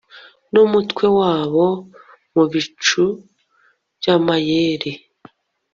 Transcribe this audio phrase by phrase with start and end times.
[0.51, 1.65] numutwe wabo
[2.33, 3.05] mubicu
[3.99, 4.91] byamayeri